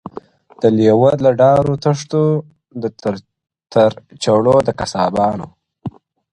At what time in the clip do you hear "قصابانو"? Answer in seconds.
4.79-5.47